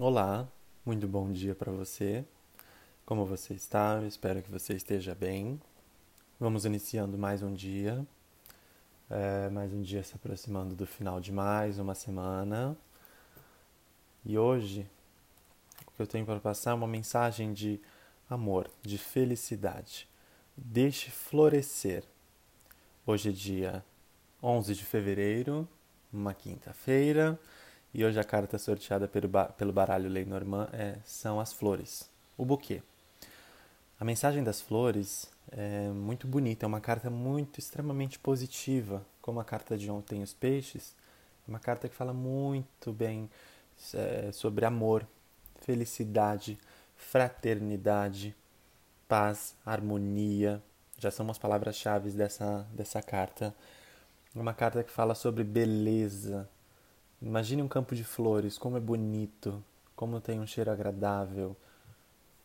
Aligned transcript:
Olá, 0.00 0.46
muito 0.86 1.08
bom 1.08 1.32
dia 1.32 1.56
para 1.56 1.72
você. 1.72 2.24
Como 3.04 3.26
você 3.26 3.54
está? 3.54 3.98
Eu 4.00 4.06
espero 4.06 4.40
que 4.40 4.48
você 4.48 4.74
esteja 4.74 5.12
bem. 5.12 5.60
Vamos 6.38 6.64
iniciando 6.64 7.18
mais 7.18 7.42
um 7.42 7.52
dia, 7.52 8.06
é, 9.10 9.48
mais 9.48 9.72
um 9.72 9.82
dia 9.82 10.04
se 10.04 10.14
aproximando 10.14 10.76
do 10.76 10.86
final 10.86 11.18
de 11.18 11.32
mais 11.32 11.80
uma 11.80 11.96
semana. 11.96 12.76
E 14.24 14.38
hoje 14.38 14.88
o 15.84 15.90
que 15.90 16.02
eu 16.02 16.06
tenho 16.06 16.24
para 16.24 16.38
passar 16.38 16.70
é 16.70 16.74
uma 16.74 16.86
mensagem 16.86 17.52
de 17.52 17.80
amor, 18.30 18.70
de 18.82 18.98
felicidade. 18.98 20.08
Deixe 20.56 21.10
florescer. 21.10 22.04
Hoje 23.04 23.30
é 23.30 23.32
dia 23.32 23.84
11 24.40 24.76
de 24.76 24.84
fevereiro, 24.84 25.68
uma 26.12 26.32
quinta-feira. 26.34 27.36
E 27.92 28.04
hoje 28.04 28.20
a 28.20 28.24
carta 28.24 28.58
sorteada 28.58 29.08
pelo, 29.08 29.28
pelo 29.56 29.72
baralho 29.72 30.08
Lenormand 30.08 30.68
é, 30.72 30.96
são 31.04 31.40
as 31.40 31.52
flores, 31.52 32.08
o 32.36 32.44
buquê. 32.44 32.82
A 33.98 34.04
mensagem 34.04 34.44
das 34.44 34.60
flores 34.60 35.28
é 35.50 35.88
muito 35.88 36.26
bonita, 36.26 36.66
é 36.66 36.68
uma 36.68 36.80
carta 36.80 37.10
muito 37.10 37.58
extremamente 37.58 38.18
positiva, 38.18 39.04
como 39.20 39.40
a 39.40 39.44
carta 39.44 39.76
de 39.76 39.90
ontem 39.90 40.22
os 40.22 40.32
peixes. 40.32 40.94
É 41.46 41.50
uma 41.50 41.58
carta 41.58 41.88
que 41.88 41.94
fala 41.94 42.12
muito 42.12 42.92
bem 42.92 43.28
é, 43.94 44.30
sobre 44.32 44.64
amor, 44.64 45.06
felicidade, 45.62 46.58
fraternidade, 46.96 48.36
paz, 49.08 49.54
harmonia. 49.64 50.62
Já 50.98 51.10
são 51.10 51.28
as 51.30 51.38
palavras-chave 51.38 52.10
dessa, 52.10 52.66
dessa 52.72 53.00
carta. 53.00 53.54
Uma 54.34 54.52
carta 54.52 54.84
que 54.84 54.90
fala 54.90 55.14
sobre 55.14 55.42
beleza, 55.42 56.48
Imagine 57.20 57.62
um 57.62 57.68
campo 57.68 57.94
de 57.94 58.04
flores, 58.04 58.56
como 58.56 58.76
é 58.76 58.80
bonito, 58.80 59.62
como 59.96 60.20
tem 60.20 60.38
um 60.38 60.46
cheiro 60.46 60.70
agradável. 60.70 61.56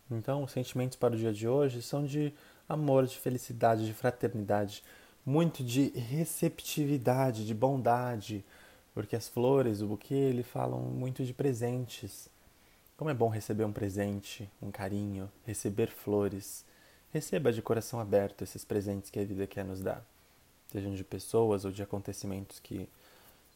Então, 0.09 0.44
os 0.44 0.52
sentimentos 0.52 0.98
para 0.98 1.13
o 1.13 1.18
dia 1.18 1.32
de 1.32 1.48
hoje 1.48 1.82
são 1.82 2.04
de 2.04 2.34
amor, 2.68 3.05
de 3.05 3.18
felicidade, 3.18 3.85
de 3.85 3.94
fraternidade, 3.94 4.84
muito 5.26 5.63
de 5.63 5.90
receptividade, 5.90 7.46
de 7.46 7.54
bondade, 7.54 8.44
porque 8.94 9.16
as 9.16 9.27
flores, 9.27 9.82
o 9.82 9.88
buquê, 9.88 10.16
ele 10.16 10.44
falam 10.44 10.79
muito 10.79 11.24
de 11.24 11.34
presentes. 11.34 12.27
Como 12.98 13.10
é 13.10 13.13
bom 13.13 13.29
receber 13.29 13.66
um 13.66 13.71
presente, 13.71 14.49
um 14.62 14.71
carinho, 14.71 15.32
receber 15.46 15.90
flores. 15.90 16.66
Receba 17.12 17.54
de 17.54 17.62
coração 17.62 17.99
aberto 17.99 18.44
esses 18.44 18.66
presentes 18.66 19.12
que 19.12 19.20
a 19.20 19.24
vida 19.24 19.46
quer 19.46 19.63
nos 19.63 19.82
dar, 19.82 20.04
sejam 20.71 20.96
de 20.96 21.04
pessoas 21.04 21.63
ou 21.63 21.71
de 21.71 21.84
acontecimentos 21.84 22.60
que 22.60 22.90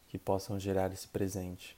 que 0.08 0.18
possam 0.18 0.60
gerar 0.60 0.92
esse 0.92 1.08
presente. 1.08 1.78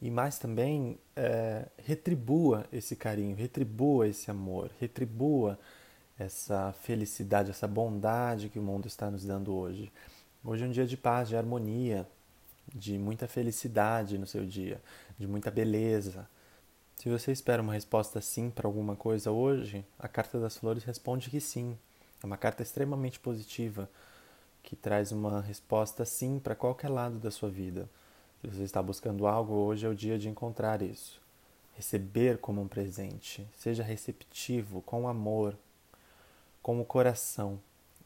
E 0.00 0.10
mais 0.10 0.38
também, 0.38 0.98
é, 1.14 1.66
retribua 1.78 2.66
esse 2.72 2.96
carinho, 2.96 3.36
retribua 3.36 4.08
esse 4.08 4.30
amor, 4.30 4.70
retribua 4.80 5.58
essa 6.18 6.72
felicidade, 6.82 7.50
essa 7.50 7.68
bondade 7.68 8.48
que 8.48 8.58
o 8.58 8.62
mundo 8.62 8.86
está 8.86 9.10
nos 9.10 9.24
dando 9.24 9.54
hoje. 9.54 9.92
Hoje 10.44 10.64
é 10.64 10.66
um 10.66 10.70
dia 10.70 10.86
de 10.86 10.96
paz, 10.96 11.28
de 11.28 11.36
harmonia, 11.36 12.06
de 12.74 12.98
muita 12.98 13.28
felicidade 13.28 14.18
no 14.18 14.26
seu 14.26 14.44
dia, 14.44 14.80
de 15.18 15.26
muita 15.26 15.50
beleza. 15.50 16.28
Se 16.96 17.08
você 17.08 17.32
espera 17.32 17.62
uma 17.62 17.72
resposta 17.72 18.20
sim 18.20 18.50
para 18.50 18.66
alguma 18.66 18.96
coisa 18.96 19.30
hoje, 19.30 19.84
a 19.98 20.08
carta 20.08 20.38
das 20.38 20.56
flores 20.56 20.84
responde 20.84 21.30
que 21.30 21.40
sim. 21.40 21.76
É 22.22 22.26
uma 22.26 22.36
carta 22.36 22.62
extremamente 22.62 23.18
positiva 23.18 23.88
que 24.62 24.76
traz 24.76 25.12
uma 25.12 25.40
resposta 25.40 26.04
sim 26.04 26.38
para 26.38 26.54
qualquer 26.54 26.88
lado 26.88 27.18
da 27.18 27.30
sua 27.30 27.50
vida. 27.50 27.88
Se 28.40 28.48
você 28.48 28.62
está 28.62 28.82
buscando 28.82 29.26
algo, 29.26 29.54
hoje 29.54 29.86
é 29.86 29.88
o 29.88 29.94
dia 29.94 30.18
de 30.18 30.28
encontrar 30.28 30.82
isso. 30.82 31.20
Receber 31.74 32.38
como 32.38 32.60
um 32.60 32.68
presente. 32.68 33.46
Seja 33.56 33.82
receptivo, 33.82 34.82
com 34.82 35.08
amor, 35.08 35.56
com 36.62 36.80
o 36.80 36.84
coração 36.84 37.58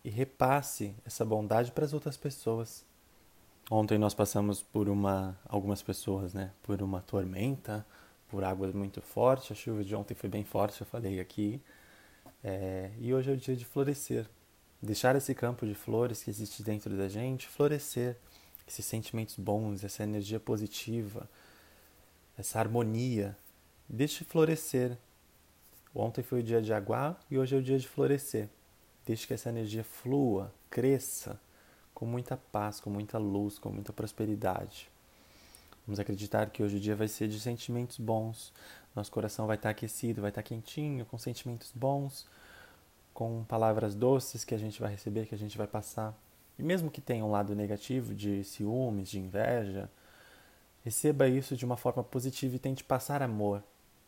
e 0.04 0.08
repasse 0.08 0.94
essa 1.04 1.24
bondade 1.24 1.72
para 1.72 1.84
as 1.84 1.92
outras 1.92 2.16
pessoas. 2.16 2.84
Ontem 3.70 3.98
nós 3.98 4.14
passamos 4.14 4.62
por 4.62 4.88
uma, 4.88 5.36
algumas 5.48 5.82
pessoas, 5.82 6.32
né, 6.32 6.52
por 6.62 6.80
uma 6.80 7.00
tormenta, 7.00 7.84
por 8.28 8.44
águas 8.44 8.72
muito 8.72 9.02
fortes. 9.02 9.50
A 9.50 9.54
chuva 9.54 9.82
de 9.82 9.94
ontem 9.96 10.14
foi 10.14 10.28
bem 10.28 10.44
forte, 10.44 10.80
eu 10.80 10.86
falei 10.86 11.18
aqui. 11.18 11.60
É, 12.44 12.90
e 13.00 13.12
hoje 13.12 13.30
é 13.30 13.34
o 13.34 13.36
dia 13.36 13.56
de 13.56 13.64
florescer. 13.64 14.28
Deixar 14.82 15.16
esse 15.16 15.34
campo 15.34 15.66
de 15.66 15.74
flores 15.74 16.22
que 16.22 16.30
existe 16.30 16.62
dentro 16.62 16.96
da 16.96 17.08
gente 17.08 17.48
florescer, 17.48 18.16
esses 18.68 18.84
sentimentos 18.84 19.36
bons, 19.36 19.82
essa 19.82 20.02
energia 20.02 20.38
positiva, 20.38 21.28
essa 22.36 22.58
harmonia. 22.58 23.36
Deixe 23.88 24.24
florescer. 24.24 24.96
Ontem 25.94 26.22
foi 26.22 26.40
o 26.40 26.42
dia 26.42 26.60
de 26.60 26.72
aguar 26.72 27.18
e 27.30 27.38
hoje 27.38 27.54
é 27.54 27.58
o 27.58 27.62
dia 27.62 27.78
de 27.78 27.88
florescer. 27.88 28.48
Deixe 29.06 29.26
que 29.26 29.32
essa 29.32 29.48
energia 29.48 29.82
flua, 29.82 30.52
cresça 30.68 31.40
com 31.94 32.04
muita 32.04 32.36
paz, 32.36 32.78
com 32.78 32.90
muita 32.90 33.16
luz, 33.16 33.58
com 33.58 33.70
muita 33.70 33.92
prosperidade. 33.92 34.90
Vamos 35.86 35.98
acreditar 35.98 36.50
que 36.50 36.62
hoje 36.62 36.76
o 36.76 36.80
dia 36.80 36.94
vai 36.94 37.08
ser 37.08 37.28
de 37.28 37.40
sentimentos 37.40 37.98
bons. 37.98 38.52
Nosso 38.94 39.10
coração 39.10 39.46
vai 39.46 39.56
estar 39.56 39.70
aquecido, 39.70 40.20
vai 40.20 40.30
estar 40.30 40.42
quentinho, 40.42 41.06
com 41.06 41.16
sentimentos 41.16 41.72
bons 41.74 42.26
com 43.16 43.44
palavras 43.44 43.94
doces 43.94 44.44
que 44.44 44.54
a 44.54 44.58
gente 44.58 44.78
vai 44.78 44.90
receber, 44.90 45.24
que 45.24 45.34
a 45.34 45.38
gente 45.38 45.56
vai 45.56 45.66
passar. 45.66 46.14
E 46.58 46.62
mesmo 46.62 46.90
que 46.90 47.00
tenha 47.00 47.24
um 47.24 47.30
lado 47.30 47.54
negativo 47.54 48.14
de 48.14 48.44
ciúmes, 48.44 49.08
de 49.08 49.18
inveja, 49.18 49.88
receba 50.84 51.26
isso 51.26 51.56
de 51.56 51.64
uma 51.64 51.78
forma 51.78 52.04
positiva 52.04 52.54
e 52.54 52.58
tente 52.58 52.84
passar 52.84 53.22
amor 53.22 53.62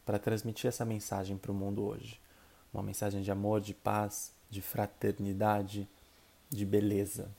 para 0.05 0.19
transmitir 0.19 0.69
essa 0.69 0.85
mensagem 0.85 1.39
para 1.39 1.51
o 1.51 1.55
mundo 1.55 1.87
hoje. 1.87 2.21
Uma 2.73 2.83
mensagem 2.83 3.23
de 3.23 3.31
amor, 3.31 3.63
de 3.63 3.73
paz, 3.73 4.31
de 4.51 4.61
fraternidade, 4.61 5.89
de 6.51 6.67
beleza. 6.67 7.31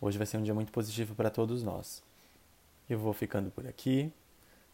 Hoje 0.00 0.18
vai 0.18 0.26
ser 0.26 0.38
um 0.38 0.42
dia 0.42 0.54
muito 0.54 0.72
positivo 0.72 1.14
para 1.14 1.30
todos 1.30 1.62
nós. 1.62 2.02
Eu 2.90 2.98
vou 2.98 3.12
ficando 3.12 3.48
por 3.52 3.64
aqui. 3.64 4.12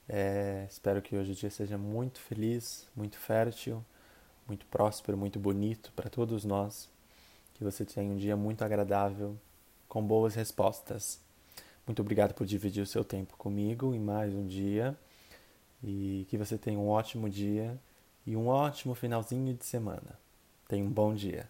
É, 0.09 0.67
espero 0.71 1.03
que 1.03 1.15
hoje 1.15 1.33
o 1.33 1.35
dia 1.35 1.51
seja 1.51 1.77
muito 1.77 2.21
feliz, 2.21 2.89
muito 2.97 3.19
fértil 3.19 3.85
muito 4.49 4.67
próspero, 4.67 5.17
muito 5.17 5.39
bonito 5.39 5.93
para 5.95 6.09
todos 6.09 6.45
nós. 6.45 6.89
Que 7.55 7.63
você 7.63 7.85
tenha 7.85 8.11
um 8.11 8.17
dia 8.17 8.37
muito 8.37 8.65
agradável, 8.65 9.37
com 9.89 10.03
boas 10.03 10.35
respostas. 10.35 11.21
Muito 11.87 12.01
obrigado 12.01 12.35
por 12.35 12.47
dividir 12.47 12.83
o 12.83 12.87
seu 12.87 13.05
tempo 13.05 13.37
comigo 13.37 13.95
em 13.95 14.01
mais 14.01 14.35
um 14.35 14.47
dia. 14.47 14.97
E 15.83 16.27
que 16.29 16.37
você 16.37 16.57
tenha 16.57 16.79
um 16.79 16.89
ótimo 16.89 17.29
dia 17.29 17.79
e 18.27 18.37
um 18.37 18.49
ótimo 18.49 18.95
finalzinho 18.95 19.55
de 19.55 19.65
semana. 19.65 20.19
Tenha 20.67 20.85
um 20.85 20.91
bom 20.91 21.15
dia. 21.15 21.49